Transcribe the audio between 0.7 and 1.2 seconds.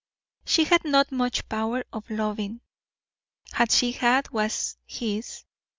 not